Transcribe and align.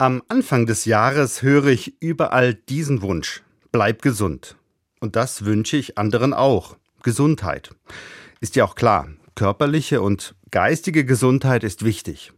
Am 0.00 0.22
Anfang 0.28 0.66
des 0.66 0.84
Jahres 0.84 1.42
höre 1.42 1.66
ich 1.66 2.00
überall 2.00 2.54
diesen 2.54 3.02
Wunsch. 3.02 3.42
Bleib 3.72 4.00
gesund. 4.00 4.54
Und 5.00 5.16
das 5.16 5.44
wünsche 5.44 5.76
ich 5.76 5.98
anderen 5.98 6.32
auch. 6.32 6.76
Gesundheit. 7.02 7.74
Ist 8.40 8.54
ja 8.54 8.64
auch 8.64 8.76
klar, 8.76 9.08
körperliche 9.34 10.00
und 10.00 10.36
geistige 10.52 11.04
Gesundheit 11.04 11.64
ist 11.64 11.84
wichtig. 11.84 12.32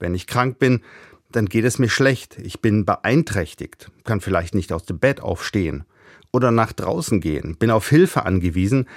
Wenn 0.00 0.12
ich 0.12 0.26
krank 0.26 0.58
bin, 0.58 0.82
dann 1.30 1.46
geht 1.46 1.64
es 1.64 1.78
mir 1.78 1.88
schlecht. 1.88 2.36
Ich 2.42 2.60
bin 2.60 2.84
beeinträchtigt, 2.84 3.92
kann 4.02 4.20
vielleicht 4.20 4.56
nicht 4.56 4.72
aus 4.72 4.84
dem 4.84 4.98
Bett 4.98 5.20
aufstehen 5.20 5.84
oder 6.32 6.50
nach 6.50 6.72
draußen 6.72 7.20
gehen, 7.20 7.54
bin 7.56 7.70
auf 7.70 7.88
Hilfe 7.88 8.26
angewiesen. 8.26 8.88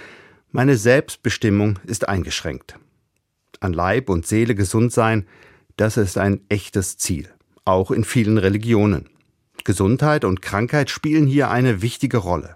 Meine 0.50 0.78
Selbstbestimmung 0.78 1.78
ist 1.86 2.10
eingeschränkt. 2.10 2.80
An 3.60 3.74
Leib 3.74 4.10
und 4.10 4.26
Seele 4.26 4.56
gesund 4.56 4.92
sein, 4.92 5.28
das 5.76 5.98
ist 5.98 6.18
ein 6.18 6.42
echtes 6.50 6.98
Ziel 6.98 7.30
auch 7.68 7.92
in 7.92 8.04
vielen 8.04 8.38
Religionen. 8.38 9.10
Gesundheit 9.64 10.24
und 10.24 10.42
Krankheit 10.42 10.90
spielen 10.90 11.28
hier 11.28 11.50
eine 11.52 11.82
wichtige 11.82 12.18
Rolle. 12.18 12.56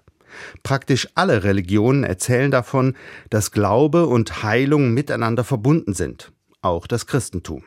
Praktisch 0.63 1.09
alle 1.15 1.43
Religionen 1.43 2.03
erzählen 2.03 2.51
davon, 2.51 2.95
dass 3.29 3.51
Glaube 3.51 4.05
und 4.05 4.43
Heilung 4.43 4.93
miteinander 4.93 5.43
verbunden 5.43 5.93
sind, 5.93 6.31
auch 6.61 6.87
das 6.87 7.05
Christentum. 7.05 7.63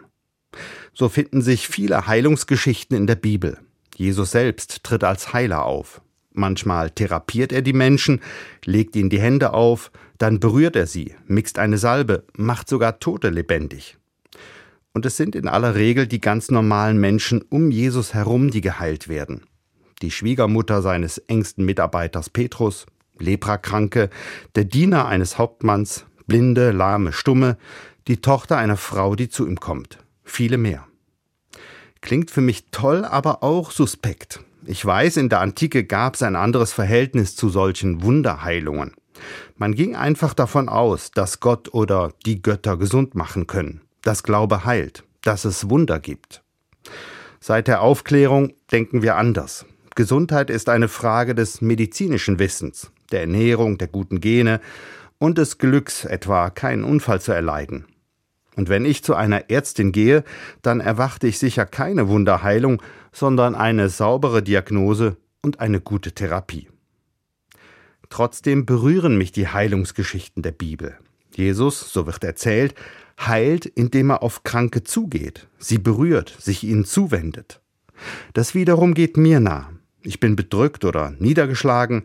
So 0.94 1.08
finden 1.08 1.42
sich 1.42 1.68
viele 1.68 2.06
Heilungsgeschichten 2.06 2.96
in 2.96 3.06
der 3.06 3.16
Bibel. 3.16 3.58
Jesus 3.96 4.30
selbst 4.30 4.82
tritt 4.82 5.04
als 5.04 5.32
Heiler 5.32 5.64
auf. 5.64 6.00
Manchmal 6.32 6.90
therapiert 6.90 7.52
er 7.52 7.62
die 7.62 7.72
Menschen, 7.72 8.20
legt 8.64 8.96
ihnen 8.96 9.10
die 9.10 9.20
Hände 9.20 9.52
auf, 9.52 9.92
dann 10.18 10.40
berührt 10.40 10.74
er 10.74 10.86
sie, 10.86 11.14
mixt 11.26 11.58
eine 11.58 11.78
Salbe, 11.78 12.24
macht 12.36 12.68
sogar 12.68 12.98
Tote 12.98 13.30
lebendig. 13.30 13.98
Und 14.94 15.04
es 15.04 15.16
sind 15.16 15.34
in 15.34 15.48
aller 15.48 15.74
Regel 15.74 16.06
die 16.06 16.20
ganz 16.20 16.52
normalen 16.52 16.98
Menschen 16.98 17.42
um 17.42 17.72
Jesus 17.72 18.14
herum, 18.14 18.52
die 18.52 18.60
geheilt 18.60 19.08
werden. 19.08 19.42
Die 20.02 20.12
Schwiegermutter 20.12 20.82
seines 20.82 21.18
engsten 21.18 21.64
Mitarbeiters 21.64 22.30
Petrus, 22.30 22.86
Leprakranke, 23.18 24.08
der 24.54 24.64
Diener 24.64 25.06
eines 25.06 25.36
Hauptmanns, 25.36 26.06
Blinde, 26.28 26.70
Lahme, 26.70 27.12
Stumme, 27.12 27.58
die 28.06 28.18
Tochter 28.18 28.56
einer 28.56 28.76
Frau, 28.76 29.16
die 29.16 29.28
zu 29.28 29.46
ihm 29.46 29.58
kommt. 29.58 29.98
Viele 30.22 30.58
mehr. 30.58 30.86
Klingt 32.00 32.30
für 32.30 32.40
mich 32.40 32.66
toll, 32.70 33.04
aber 33.04 33.42
auch 33.42 33.72
suspekt. 33.72 34.40
Ich 34.64 34.84
weiß, 34.84 35.16
in 35.16 35.28
der 35.28 35.40
Antike 35.40 35.84
gab 35.84 36.14
es 36.14 36.22
ein 36.22 36.36
anderes 36.36 36.72
Verhältnis 36.72 37.34
zu 37.34 37.48
solchen 37.48 38.02
Wunderheilungen. 38.02 38.92
Man 39.56 39.74
ging 39.74 39.96
einfach 39.96 40.34
davon 40.34 40.68
aus, 40.68 41.10
dass 41.10 41.40
Gott 41.40 41.74
oder 41.74 42.12
die 42.26 42.42
Götter 42.42 42.76
gesund 42.76 43.14
machen 43.14 43.46
können 43.46 43.83
dass 44.04 44.22
Glaube 44.22 44.64
heilt, 44.64 45.02
dass 45.22 45.44
es 45.44 45.68
Wunder 45.68 45.98
gibt. 45.98 46.42
Seit 47.40 47.66
der 47.66 47.82
Aufklärung 47.82 48.54
denken 48.70 49.02
wir 49.02 49.16
anders. 49.16 49.66
Gesundheit 49.96 50.50
ist 50.50 50.68
eine 50.68 50.88
Frage 50.88 51.34
des 51.34 51.60
medizinischen 51.60 52.38
Wissens, 52.38 52.90
der 53.12 53.22
Ernährung, 53.22 53.78
der 53.78 53.88
guten 53.88 54.20
Gene 54.20 54.60
und 55.18 55.38
des 55.38 55.58
Glücks, 55.58 56.04
etwa 56.04 56.50
keinen 56.50 56.84
Unfall 56.84 57.20
zu 57.20 57.32
erleiden. 57.32 57.86
Und 58.56 58.68
wenn 58.68 58.84
ich 58.84 59.02
zu 59.02 59.14
einer 59.14 59.50
Ärztin 59.50 59.92
gehe, 59.92 60.24
dann 60.62 60.80
erwarte 60.80 61.26
ich 61.26 61.38
sicher 61.38 61.66
keine 61.66 62.08
Wunderheilung, 62.08 62.82
sondern 63.12 63.54
eine 63.54 63.88
saubere 63.88 64.42
Diagnose 64.42 65.16
und 65.42 65.60
eine 65.60 65.80
gute 65.80 66.12
Therapie. 66.12 66.68
Trotzdem 68.10 68.64
berühren 68.64 69.18
mich 69.18 69.32
die 69.32 69.48
Heilungsgeschichten 69.48 70.42
der 70.42 70.52
Bibel. 70.52 70.96
Jesus, 71.34 71.92
so 71.92 72.06
wird 72.06 72.22
erzählt, 72.22 72.74
heilt, 73.20 73.66
indem 73.66 74.10
er 74.10 74.22
auf 74.22 74.42
Kranke 74.42 74.82
zugeht, 74.84 75.48
sie 75.58 75.78
berührt, 75.78 76.36
sich 76.40 76.64
ihnen 76.64 76.84
zuwendet. 76.84 77.60
Das 78.32 78.54
wiederum 78.54 78.94
geht 78.94 79.16
mir 79.16 79.40
nah. 79.40 79.70
Ich 80.02 80.20
bin 80.20 80.36
bedrückt 80.36 80.84
oder 80.84 81.14
niedergeschlagen, 81.18 82.04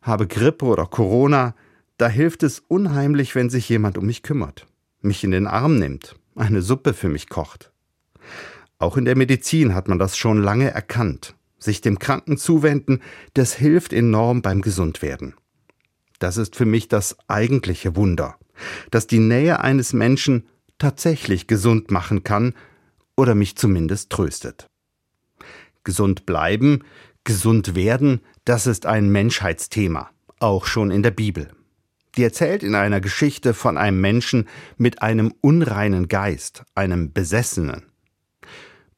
habe 0.00 0.26
Grippe 0.26 0.66
oder 0.66 0.86
Corona, 0.86 1.54
da 1.98 2.08
hilft 2.08 2.42
es 2.42 2.60
unheimlich, 2.60 3.34
wenn 3.34 3.50
sich 3.50 3.68
jemand 3.68 3.98
um 3.98 4.06
mich 4.06 4.22
kümmert, 4.22 4.66
mich 5.00 5.24
in 5.24 5.30
den 5.30 5.46
Arm 5.46 5.78
nimmt, 5.78 6.16
eine 6.34 6.62
Suppe 6.62 6.94
für 6.94 7.08
mich 7.08 7.28
kocht. 7.28 7.72
Auch 8.78 8.96
in 8.96 9.04
der 9.04 9.16
Medizin 9.16 9.74
hat 9.74 9.88
man 9.88 9.98
das 9.98 10.16
schon 10.16 10.42
lange 10.42 10.70
erkannt. 10.70 11.34
Sich 11.58 11.80
dem 11.80 11.98
Kranken 11.98 12.36
zuwenden, 12.36 13.00
das 13.32 13.54
hilft 13.54 13.92
enorm 13.92 14.42
beim 14.42 14.60
Gesundwerden. 14.60 15.34
Das 16.18 16.36
ist 16.36 16.56
für 16.56 16.66
mich 16.66 16.88
das 16.88 17.16
eigentliche 17.28 17.96
Wunder 17.96 18.36
dass 18.90 19.06
die 19.06 19.18
Nähe 19.18 19.60
eines 19.60 19.92
Menschen 19.92 20.46
tatsächlich 20.78 21.46
gesund 21.46 21.90
machen 21.90 22.24
kann 22.24 22.54
oder 23.16 23.34
mich 23.34 23.56
zumindest 23.56 24.10
tröstet. 24.10 24.66
Gesund 25.84 26.26
bleiben, 26.26 26.84
gesund 27.24 27.74
werden, 27.74 28.20
das 28.44 28.66
ist 28.66 28.86
ein 28.86 29.10
Menschheitsthema, 29.10 30.10
auch 30.40 30.66
schon 30.66 30.90
in 30.90 31.02
der 31.02 31.10
Bibel. 31.10 31.48
Die 32.16 32.22
erzählt 32.22 32.62
in 32.62 32.74
einer 32.74 33.00
Geschichte 33.00 33.54
von 33.54 33.76
einem 33.76 34.00
Menschen 34.00 34.48
mit 34.76 35.02
einem 35.02 35.34
unreinen 35.40 36.08
Geist, 36.08 36.64
einem 36.74 37.12
Besessenen. 37.12 37.86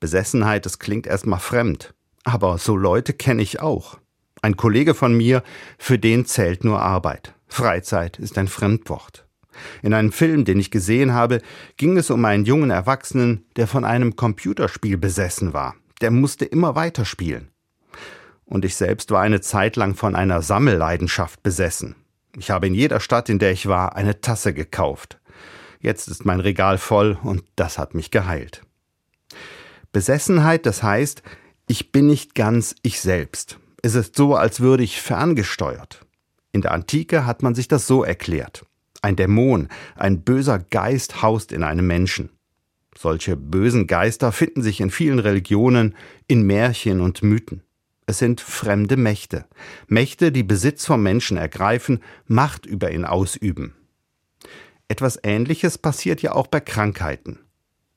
Besessenheit, 0.01 0.67
das 0.67 0.79
klingt 0.79 1.07
erstmal 1.07 1.41
fremd, 1.41 1.95
aber 2.25 2.59
so 2.59 2.77
Leute 2.77 3.15
kenne 3.15 3.43
ich 3.43 3.61
auch. 3.61 3.99
Ein 4.43 4.57
Kollege 4.57 4.95
von 4.95 5.17
mir, 5.17 5.43
für 5.79 5.99
den 5.99 6.27
zählt 6.27 6.63
nur 6.63 6.81
Arbeit. 6.81 7.35
Freizeit 7.49 8.19
ist 8.19 8.37
ein 8.37 8.49
Fremdwort. 8.49 9.26
In 9.83 9.95
einem 9.95 10.13
Film, 10.13 10.45
den 10.45 10.59
ich 10.59 10.71
gesehen 10.71 11.13
habe, 11.13 11.41
ging 11.77 11.97
es 11.97 12.11
um 12.11 12.25
einen 12.25 12.45
jungen 12.45 12.71
Erwachsenen, 12.71 13.45
der 13.57 13.67
von 13.67 13.85
einem 13.85 14.17
Computerspiel 14.17 14.99
besessen 14.99 15.53
war. 15.53 15.75
Der 16.01 16.11
musste 16.11 16.45
immer 16.45 16.75
weiterspielen. 16.75 17.51
Und 18.45 18.65
ich 18.65 18.77
selbst 18.77 19.11
war 19.11 19.23
eine 19.23 19.41
Zeit 19.41 19.77
lang 19.77 19.95
von 19.95 20.15
einer 20.15 20.41
Sammelleidenschaft 20.43 21.43
besessen. 21.43 21.97
Ich 22.37 22.51
habe 22.51 22.67
in 22.67 22.75
jeder 22.75 23.01
Stadt, 23.01 23.29
in 23.29 23.39
der 23.39 23.53
ich 23.53 23.67
war, 23.67 23.97
eine 23.97 24.21
Tasse 24.21 24.53
gekauft. 24.53 25.19
Jetzt 25.81 26.09
ist 26.09 26.25
mein 26.25 26.41
Regal 26.41 26.79
voll 26.79 27.19
und 27.23 27.45
das 27.57 27.79
hat 27.79 27.95
mich 27.95 28.11
geheilt. 28.11 28.63
Besessenheit, 29.93 30.67
das 30.67 30.83
heißt, 30.83 31.23
ich 31.69 31.91
bin 31.91 32.07
nicht 32.07 32.35
ganz 32.35 32.75
ich 32.83 33.01
selbst. 33.01 33.59
Es 33.83 33.95
ist 33.95 34.17
so, 34.17 34.37
als 34.37 34.61
würde 34.61 34.83
ich 34.83 35.01
ferngesteuert. 35.01 36.05
In 36.53 36.63
der 36.63 36.73
Antike 36.73 37.27
hat 37.27 37.43
man 37.43 37.55
sich 37.55 37.69
das 37.69 37.87
so 37.87 38.05
erklärt. 38.05 38.65
Ein 39.07 39.15
Dämon, 39.15 39.69
ein 39.95 40.23
böser 40.23 40.59
Geist 40.59 41.23
haust 41.23 41.53
in 41.53 41.63
einem 41.63 41.87
Menschen. 41.87 42.31
Solche 42.99 43.37
bösen 43.37 43.87
Geister 43.87 44.33
finden 44.33 44.65
sich 44.65 44.81
in 44.81 44.91
vielen 44.91 45.21
Religionen, 45.21 45.95
in 46.27 46.43
Märchen 46.43 47.01
und 47.01 47.23
Mythen. 47.23 47.63
Es 48.07 48.19
sind 48.19 48.41
fremde 48.41 48.97
Mächte, 48.97 49.45
Mächte, 49.87 50.33
die 50.33 50.43
Besitz 50.43 50.87
vom 50.87 51.05
Menschen 51.05 51.37
ergreifen, 51.37 52.03
Macht 52.27 52.67
über 52.67 52.91
ihn 52.91 53.05
ausüben. 53.05 53.77
Etwas 54.89 55.21
Ähnliches 55.23 55.79
passiert 55.79 56.21
ja 56.21 56.33
auch 56.33 56.49
bei 56.49 56.59
Krankheiten. 56.59 57.39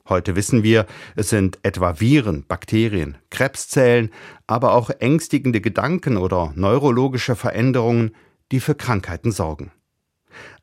Heute 0.07 0.35
wissen 0.35 0.61
wir, 0.61 0.85
es 1.15 1.29
sind 1.29 1.57
etwa 1.63 1.99
Viren, 1.99 2.45
Bakterien, 2.47 3.17
Krebszellen, 3.31 4.11
aber 4.45 4.73
auch 4.73 4.91
ängstigende 4.91 5.59
Gedanken 5.59 6.17
oder 6.17 6.53
neurologische 6.55 7.35
Veränderungen, 7.35 8.15
die 8.51 8.59
für 8.59 8.75
Krankheiten 8.75 9.31
sorgen 9.31 9.71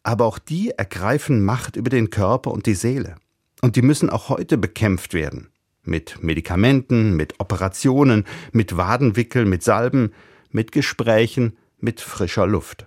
aber 0.02 0.24
auch 0.24 0.38
die 0.38 0.70
ergreifen 0.70 1.44
Macht 1.44 1.76
über 1.76 1.90
den 1.90 2.10
Körper 2.10 2.50
und 2.50 2.66
die 2.66 2.74
Seele. 2.74 3.16
Und 3.62 3.76
die 3.76 3.82
müssen 3.82 4.10
auch 4.10 4.28
heute 4.28 4.58
bekämpft 4.58 5.14
werden. 5.14 5.48
Mit 5.82 6.22
Medikamenten, 6.22 7.16
mit 7.16 7.38
Operationen, 7.38 8.24
mit 8.52 8.76
Wadenwickel, 8.76 9.44
mit 9.44 9.62
Salben, 9.62 10.12
mit 10.50 10.72
Gesprächen, 10.72 11.56
mit 11.78 12.00
frischer 12.00 12.46
Luft. 12.46 12.86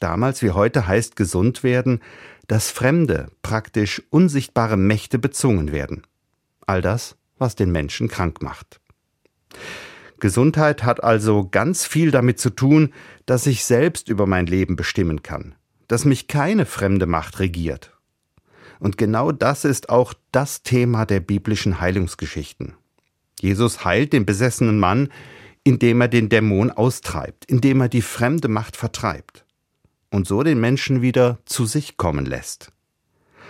Damals 0.00 0.42
wie 0.42 0.50
heute 0.50 0.86
heißt 0.86 1.16
gesund 1.16 1.62
werden, 1.62 2.00
dass 2.46 2.70
fremde, 2.70 3.30
praktisch 3.42 4.02
unsichtbare 4.10 4.76
Mächte 4.76 5.18
bezwungen 5.18 5.72
werden. 5.72 6.02
All 6.66 6.82
das, 6.82 7.16
was 7.38 7.56
den 7.56 7.72
Menschen 7.72 8.08
krank 8.08 8.42
macht. 8.42 8.80
Gesundheit 10.18 10.82
hat 10.82 11.02
also 11.04 11.48
ganz 11.48 11.84
viel 11.84 12.10
damit 12.10 12.38
zu 12.40 12.50
tun, 12.50 12.92
dass 13.26 13.46
ich 13.46 13.64
selbst 13.64 14.08
über 14.08 14.26
mein 14.26 14.46
Leben 14.46 14.76
bestimmen 14.76 15.22
kann, 15.22 15.54
dass 15.88 16.04
mich 16.04 16.28
keine 16.28 16.66
fremde 16.66 17.06
Macht 17.06 17.38
regiert. 17.38 17.92
Und 18.78 18.98
genau 18.98 19.32
das 19.32 19.64
ist 19.64 19.88
auch 19.88 20.14
das 20.32 20.62
Thema 20.62 21.06
der 21.06 21.20
biblischen 21.20 21.80
Heilungsgeschichten. 21.80 22.74
Jesus 23.40 23.84
heilt 23.84 24.12
den 24.12 24.26
besessenen 24.26 24.78
Mann, 24.78 25.08
indem 25.64 26.00
er 26.00 26.08
den 26.08 26.28
Dämon 26.28 26.70
austreibt, 26.70 27.44
indem 27.46 27.80
er 27.80 27.88
die 27.88 28.02
fremde 28.02 28.48
Macht 28.48 28.76
vertreibt 28.76 29.44
und 30.10 30.26
so 30.26 30.42
den 30.42 30.60
Menschen 30.60 31.02
wieder 31.02 31.38
zu 31.44 31.66
sich 31.66 31.96
kommen 31.96 32.26
lässt. 32.26 32.72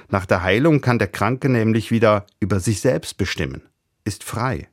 Nach 0.08 0.26
der 0.26 0.42
Heilung 0.42 0.80
kann 0.80 0.98
der 0.98 1.08
Kranke 1.08 1.48
nämlich 1.48 1.90
wieder 1.90 2.26
über 2.40 2.60
sich 2.60 2.80
selbst 2.80 3.18
bestimmen, 3.18 3.62
ist 4.04 4.24
frei. 4.24 4.68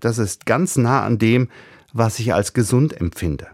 Das 0.00 0.18
ist 0.18 0.46
ganz 0.46 0.76
nah 0.76 1.04
an 1.04 1.18
dem, 1.18 1.48
was 1.92 2.20
ich 2.20 2.32
als 2.32 2.52
gesund 2.52 2.98
empfinde 2.98 3.48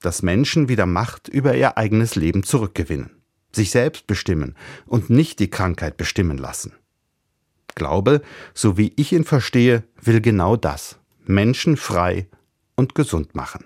dass 0.00 0.22
Menschen 0.22 0.68
wieder 0.68 0.86
Macht 0.86 1.28
über 1.28 1.56
ihr 1.56 1.78
eigenes 1.78 2.14
Leben 2.16 2.42
zurückgewinnen, 2.42 3.22
sich 3.52 3.70
selbst 3.70 4.06
bestimmen 4.06 4.54
und 4.84 5.10
nicht 5.10 5.38
die 5.38 5.50
Krankheit 5.50 5.96
bestimmen 5.96 6.38
lassen. 6.38 6.74
glaube, 7.74 8.22
so 8.54 8.76
wie 8.76 8.92
ich 8.96 9.12
ihn 9.12 9.24
verstehe, 9.24 9.84
will 10.02 10.20
genau 10.20 10.56
das. 10.56 10.98
Menschen 11.24 11.76
frei 11.76 12.28
und 12.76 12.94
gesund 12.94 13.34
machen. 13.34 13.64